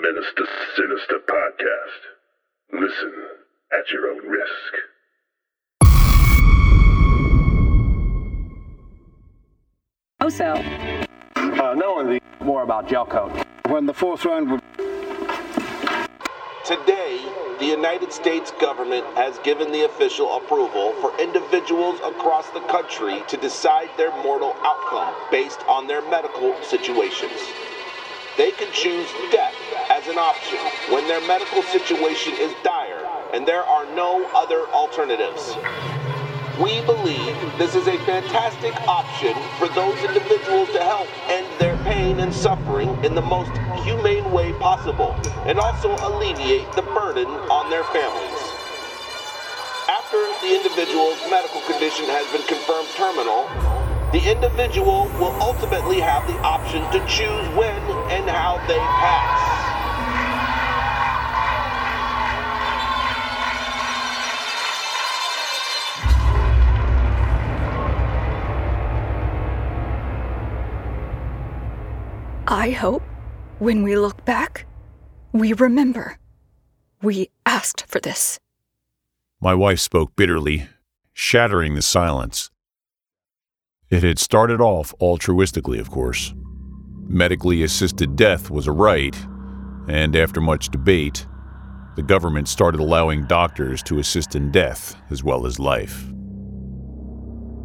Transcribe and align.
Menace 0.00 0.32
to 0.36 0.44
Sinister 0.76 1.18
podcast. 1.28 2.00
Listen 2.72 3.12
at 3.72 3.90
your 3.90 4.10
own 4.10 4.26
risk. 4.28 4.72
Also, 10.20 10.54
Uh, 11.36 11.74
knowing 11.74 12.06
the 12.08 12.44
more 12.44 12.62
about 12.62 12.88
gel 12.88 13.04
coat. 13.04 13.30
When 13.68 13.84
the 13.84 13.92
fourth 13.94 14.24
round 14.24 14.50
would 14.50 14.60
Today, 16.64 17.20
the 17.58 17.66
United 17.66 18.12
States 18.12 18.52
government 18.52 19.04
has 19.16 19.38
given 19.40 19.72
the 19.72 19.84
official 19.84 20.36
approval 20.36 20.92
for 21.00 21.12
individuals 21.20 21.98
across 22.04 22.48
the 22.50 22.60
country 22.60 23.22
to 23.28 23.36
decide 23.36 23.90
their 23.96 24.10
mortal 24.22 24.54
outcome 24.62 25.14
based 25.30 25.60
on 25.68 25.86
their 25.86 26.00
medical 26.10 26.54
situations. 26.62 27.69
They 28.40 28.52
can 28.52 28.72
choose 28.72 29.06
death 29.30 29.54
as 29.90 30.08
an 30.08 30.16
option 30.16 30.56
when 30.88 31.06
their 31.06 31.20
medical 31.28 31.62
situation 31.62 32.32
is 32.38 32.54
dire 32.64 33.06
and 33.34 33.46
there 33.46 33.62
are 33.62 33.84
no 33.94 34.24
other 34.34 34.64
alternatives. 34.72 35.58
We 36.58 36.80
believe 36.86 37.36
this 37.58 37.74
is 37.74 37.86
a 37.86 37.98
fantastic 38.08 38.72
option 38.88 39.34
for 39.58 39.68
those 39.68 40.02
individuals 40.02 40.70
to 40.70 40.80
help 40.80 41.06
end 41.28 41.46
their 41.58 41.76
pain 41.84 42.20
and 42.20 42.32
suffering 42.32 42.88
in 43.04 43.14
the 43.14 43.20
most 43.20 43.52
humane 43.84 44.32
way 44.32 44.54
possible 44.54 45.14
and 45.44 45.58
also 45.58 45.94
alleviate 46.00 46.72
the 46.72 46.88
burden 46.96 47.28
on 47.52 47.68
their 47.68 47.84
families. 47.92 48.40
After 49.86 50.16
the 50.40 50.56
individual's 50.56 51.20
medical 51.28 51.60
condition 51.68 52.06
has 52.06 52.24
been 52.32 52.46
confirmed 52.48 52.88
terminal, 52.96 53.44
the 54.12 54.30
individual 54.30 55.04
will 55.20 55.36
ultimately 55.40 56.00
have 56.00 56.26
the 56.26 56.36
option 56.40 56.82
to 56.90 56.98
choose 57.06 57.48
when 57.54 57.80
and 58.10 58.28
how 58.28 58.58
they 58.66 58.76
pass. 58.76 59.60
I 72.48 72.70
hope 72.70 73.04
when 73.60 73.84
we 73.84 73.96
look 73.96 74.24
back, 74.24 74.66
we 75.32 75.52
remember. 75.52 76.18
We 77.00 77.30
asked 77.46 77.86
for 77.86 78.00
this. 78.00 78.40
My 79.40 79.54
wife 79.54 79.78
spoke 79.78 80.16
bitterly, 80.16 80.68
shattering 81.14 81.74
the 81.74 81.82
silence. 81.82 82.49
It 83.90 84.04
had 84.04 84.20
started 84.20 84.60
off 84.60 84.94
altruistically, 85.00 85.80
of 85.80 85.90
course. 85.90 86.32
Medically 87.08 87.64
assisted 87.64 88.14
death 88.14 88.48
was 88.48 88.68
a 88.68 88.72
right, 88.72 89.16
and 89.88 90.14
after 90.14 90.40
much 90.40 90.68
debate, 90.68 91.26
the 91.96 92.02
government 92.02 92.46
started 92.46 92.80
allowing 92.80 93.26
doctors 93.26 93.82
to 93.82 93.98
assist 93.98 94.36
in 94.36 94.52
death 94.52 94.94
as 95.10 95.24
well 95.24 95.44
as 95.44 95.58
life. 95.58 96.06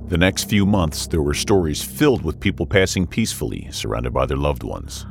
The 0.08 0.18
next 0.18 0.50
few 0.50 0.66
months, 0.66 1.06
there 1.06 1.22
were 1.22 1.36
stories 1.36 1.84
filled 1.84 2.23
with 2.23 2.40
people 2.40 2.66
passing 2.66 3.06
peacefully, 3.06 3.68
surrounded 3.72 4.12
by 4.12 4.26
their 4.26 4.38
loved 4.38 4.64
ones. 4.64 5.06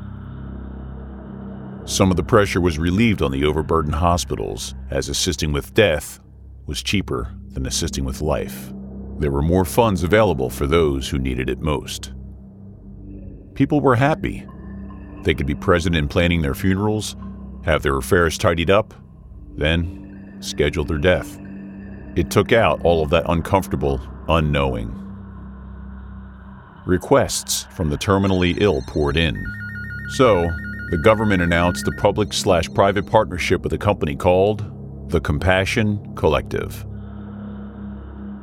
Some 1.85 2.11
of 2.11 2.17
the 2.17 2.25
pressure 2.25 2.61
was 2.61 2.77
relieved 2.77 3.23
on 3.23 3.31
the 3.31 3.45
overburdened 3.45 3.95
hospitals, 3.95 4.75
as 4.91 5.09
assisting 5.09 5.53
with 5.53 5.75
death 5.75 6.19
was 6.67 6.83
cheaper 6.83 7.33
than 7.51 7.67
assisting 7.67 8.05
with 8.05 8.20
life. 8.20 8.73
There 9.19 9.31
were 9.31 9.43
more 9.43 9.65
funds 9.65 10.03
available 10.03 10.51
for 10.51 10.67
those 10.67 11.09
who 11.09 11.19
needed 11.19 11.48
it 11.48 11.61
most. 11.61 12.12
People 13.55 13.81
were 13.81 13.95
happy. 13.95 14.47
They 15.23 15.34
could 15.34 15.47
be 15.47 15.55
present 15.55 15.97
in 15.97 16.09
planning 16.09 16.43
their 16.43 16.55
funerals, 16.55 17.17
have 17.65 17.83
their 17.83 17.97
affairs 17.97 18.37
tidied 18.37 18.70
up, 18.70 18.92
then 19.57 20.37
schedule 20.41 20.85
their 20.85 20.98
death. 20.98 21.39
It 22.17 22.31
took 22.31 22.53
out 22.53 22.85
all 22.85 23.03
of 23.03 23.11
that 23.11 23.25
uncomfortable 23.29 24.01
unknowing. 24.29 25.01
Requests 26.86 27.64
from 27.74 27.91
the 27.91 27.97
terminally 27.97 28.61
ill 28.61 28.83
poured 28.89 29.17
in. 29.17 29.42
So, 30.11 30.48
the 30.91 30.98
government 30.98 31.42
announced 31.42 31.89
a 31.89 31.92
public 31.92 32.33
slash 32.33 32.69
private 32.74 33.07
partnership 33.07 33.63
with 33.63 33.73
a 33.73 33.79
company 33.79 34.14
called 34.14 35.11
the 35.11 35.20
Compassion 35.20 36.14
Collective. 36.14 36.85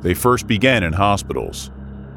They 0.02 0.14
first 0.14 0.46
began 0.46 0.82
in 0.82 0.92
hospitals, 0.92 1.70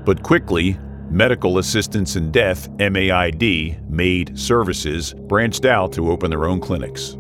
but 0.06 0.23
quickly, 0.23 0.78
Medical 1.09 1.59
Assistance 1.59 2.16
in 2.16 2.31
Death, 2.31 2.68
MAID, 2.79 3.79
MAID 3.90 4.38
Services, 4.38 5.13
branched 5.13 5.66
out 5.66 5.91
to 5.94 6.12
open 6.12 6.31
their 6.31 6.46
own 6.46 6.59
clinics. 6.59 7.16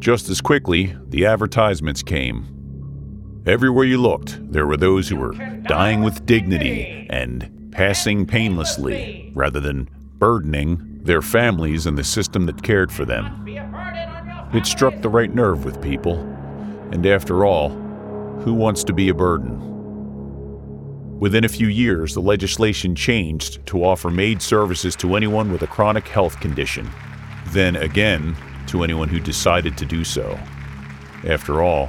Just 0.00 0.28
as 0.28 0.40
quickly, 0.40 0.96
the 1.08 1.26
advertisements 1.26 2.02
came. 2.02 3.42
Everywhere 3.46 3.84
you 3.84 3.98
looked, 3.98 4.38
there 4.52 4.66
were 4.66 4.76
those 4.76 5.08
who 5.08 5.16
were 5.16 5.34
dying 5.68 6.02
with 6.02 6.26
dignity 6.26 7.06
and 7.08 7.70
passing 7.72 8.26
painlessly 8.26 9.30
rather 9.34 9.60
than 9.60 9.88
burdening 10.18 11.00
their 11.04 11.22
families 11.22 11.86
and 11.86 11.96
the 11.96 12.04
system 12.04 12.46
that 12.46 12.62
cared 12.62 12.90
for 12.90 13.04
them. 13.04 13.44
It 14.52 14.66
struck 14.66 15.00
the 15.02 15.08
right 15.08 15.32
nerve 15.32 15.64
with 15.64 15.82
people, 15.82 16.18
and 16.90 17.06
after 17.06 17.44
all, 17.44 17.70
who 18.40 18.54
wants 18.54 18.84
to 18.84 18.92
be 18.92 19.08
a 19.08 19.14
burden? 19.14 19.74
Within 21.20 21.44
a 21.44 21.48
few 21.48 21.68
years, 21.68 22.14
the 22.14 22.20
legislation 22.20 22.94
changed 22.94 23.64
to 23.66 23.84
offer 23.84 24.10
MAID 24.10 24.42
services 24.42 24.96
to 24.96 25.14
anyone 25.14 25.50
with 25.52 25.62
a 25.62 25.66
chronic 25.66 26.08
health 26.08 26.38
condition, 26.40 26.90
then 27.48 27.76
again 27.76 28.36
to 28.66 28.82
anyone 28.82 29.08
who 29.08 29.20
decided 29.20 29.78
to 29.78 29.86
do 29.86 30.04
so. 30.04 30.38
After 31.26 31.62
all, 31.62 31.86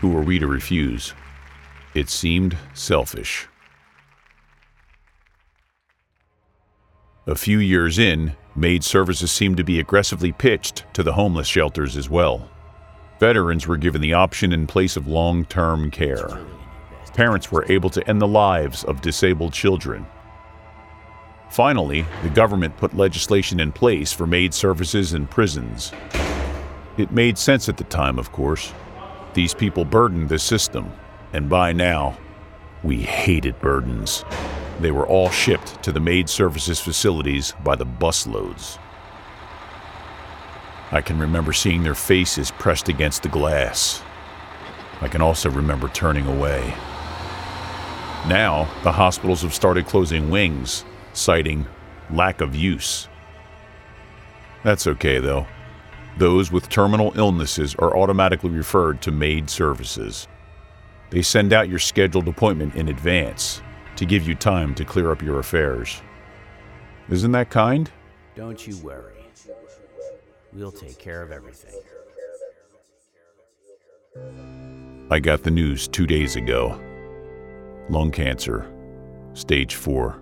who 0.00 0.10
were 0.10 0.22
we 0.22 0.38
to 0.38 0.46
refuse? 0.46 1.14
It 1.94 2.08
seemed 2.08 2.56
selfish. 2.74 3.48
A 7.26 7.34
few 7.34 7.58
years 7.58 7.98
in, 7.98 8.36
maid 8.54 8.84
services 8.84 9.32
seemed 9.32 9.56
to 9.56 9.64
be 9.64 9.80
aggressively 9.80 10.30
pitched 10.30 10.84
to 10.92 11.02
the 11.02 11.14
homeless 11.14 11.46
shelters 11.46 11.96
as 11.96 12.10
well. 12.10 12.50
Veterans 13.20 13.66
were 13.66 13.76
given 13.76 14.00
the 14.00 14.14
option 14.14 14.52
in 14.52 14.66
place 14.66 14.96
of 14.96 15.06
long 15.06 15.44
term 15.44 15.90
care. 15.90 16.40
Parents 17.14 17.52
were 17.52 17.64
able 17.68 17.90
to 17.90 18.06
end 18.08 18.20
the 18.20 18.26
lives 18.26 18.82
of 18.84 19.00
disabled 19.00 19.52
children. 19.52 20.04
Finally, 21.48 22.04
the 22.24 22.28
government 22.30 22.76
put 22.76 22.96
legislation 22.96 23.60
in 23.60 23.70
place 23.70 24.12
for 24.12 24.26
maid 24.26 24.52
services 24.52 25.14
in 25.14 25.28
prisons. 25.28 25.92
It 26.96 27.12
made 27.12 27.38
sense 27.38 27.68
at 27.68 27.76
the 27.76 27.84
time, 27.84 28.18
of 28.18 28.32
course. 28.32 28.72
These 29.34 29.54
people 29.54 29.84
burdened 29.84 30.28
the 30.28 30.38
system, 30.40 30.92
and 31.32 31.48
by 31.48 31.72
now, 31.72 32.18
we 32.82 33.02
hated 33.02 33.60
burdens. 33.60 34.24
They 34.80 34.90
were 34.90 35.06
all 35.06 35.30
shipped 35.30 35.80
to 35.84 35.92
the 35.92 36.00
maid 36.00 36.28
services 36.28 36.80
facilities 36.80 37.54
by 37.62 37.76
the 37.76 37.86
busloads. 37.86 38.78
I 40.90 41.00
can 41.00 41.18
remember 41.18 41.52
seeing 41.52 41.82
their 41.82 41.94
faces 41.94 42.50
pressed 42.50 42.88
against 42.88 43.22
the 43.22 43.28
glass. 43.28 44.02
I 45.00 45.08
can 45.08 45.22
also 45.22 45.50
remember 45.50 45.88
turning 45.88 46.26
away. 46.26 46.74
Now, 48.28 48.68
the 48.82 48.92
hospitals 48.92 49.42
have 49.42 49.52
started 49.54 49.86
closing 49.86 50.30
wings, 50.30 50.84
citing 51.12 51.66
lack 52.10 52.40
of 52.40 52.54
use. 52.54 53.08
That's 54.62 54.86
okay, 54.86 55.18
though. 55.18 55.46
Those 56.16 56.52
with 56.52 56.68
terminal 56.68 57.12
illnesses 57.16 57.74
are 57.74 57.96
automatically 57.96 58.50
referred 58.50 59.02
to 59.02 59.10
MAID 59.10 59.50
services. 59.50 60.28
They 61.10 61.22
send 61.22 61.52
out 61.52 61.68
your 61.68 61.78
scheduled 61.78 62.28
appointment 62.28 62.76
in 62.76 62.88
advance 62.88 63.62
to 63.96 64.06
give 64.06 64.26
you 64.26 64.34
time 64.34 64.74
to 64.76 64.84
clear 64.84 65.10
up 65.10 65.22
your 65.22 65.38
affairs. 65.38 66.00
Isn't 67.10 67.32
that 67.32 67.50
kind? 67.50 67.90
Don't 68.34 68.66
you 68.66 68.76
worry. 68.78 69.13
We'll 70.54 70.72
take 70.72 70.98
care 70.98 71.22
of 71.22 71.32
everything. 71.32 71.80
I 75.10 75.18
got 75.18 75.42
the 75.42 75.50
news 75.50 75.88
two 75.88 76.06
days 76.06 76.36
ago 76.36 76.80
lung 77.90 78.10
cancer, 78.10 78.66
stage 79.34 79.74
4. 79.74 80.20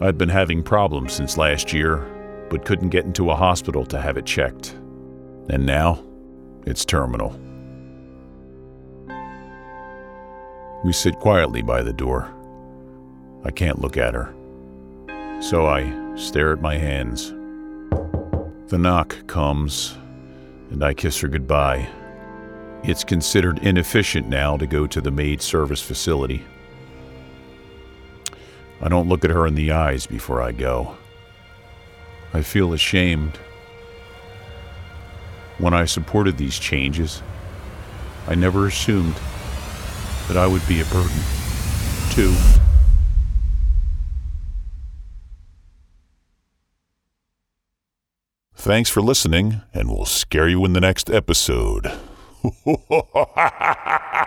I'd 0.00 0.18
been 0.18 0.28
having 0.28 0.62
problems 0.62 1.12
since 1.12 1.38
last 1.38 1.72
year, 1.72 2.04
but 2.50 2.64
couldn't 2.64 2.88
get 2.88 3.04
into 3.04 3.30
a 3.30 3.36
hospital 3.36 3.86
to 3.86 4.00
have 4.00 4.16
it 4.16 4.26
checked. 4.26 4.70
And 5.48 5.64
now, 5.64 6.02
it's 6.66 6.84
terminal. 6.84 7.38
We 10.84 10.92
sit 10.92 11.18
quietly 11.20 11.62
by 11.62 11.82
the 11.82 11.92
door. 11.92 12.32
I 13.44 13.52
can't 13.52 13.80
look 13.80 13.96
at 13.96 14.14
her. 14.14 14.34
So 15.40 15.66
I 15.66 16.16
stare 16.16 16.52
at 16.52 16.60
my 16.60 16.76
hands. 16.76 17.32
The 18.68 18.78
knock 18.78 19.28
comes, 19.28 19.96
and 20.72 20.82
I 20.82 20.92
kiss 20.92 21.20
her 21.20 21.28
goodbye. 21.28 21.88
It's 22.82 23.04
considered 23.04 23.60
inefficient 23.60 24.28
now 24.28 24.56
to 24.56 24.66
go 24.66 24.88
to 24.88 25.00
the 25.00 25.12
maid 25.12 25.40
service 25.40 25.80
facility. 25.80 26.42
I 28.80 28.88
don't 28.88 29.08
look 29.08 29.24
at 29.24 29.30
her 29.30 29.46
in 29.46 29.54
the 29.54 29.70
eyes 29.70 30.06
before 30.06 30.42
I 30.42 30.50
go. 30.50 30.96
I 32.34 32.42
feel 32.42 32.72
ashamed. 32.72 33.38
When 35.58 35.72
I 35.72 35.84
supported 35.84 36.36
these 36.36 36.58
changes, 36.58 37.22
I 38.26 38.34
never 38.34 38.66
assumed 38.66 39.14
that 40.26 40.36
I 40.36 40.48
would 40.48 40.66
be 40.66 40.80
a 40.80 40.84
burden, 40.86 41.20
too. 42.10 42.34
Thanks 48.66 48.90
for 48.90 49.00
listening, 49.00 49.60
and 49.72 49.88
we'll 49.88 50.06
scare 50.06 50.48
you 50.48 50.64
in 50.64 50.72
the 50.72 50.80
next 50.80 51.08
episode. 51.08 51.86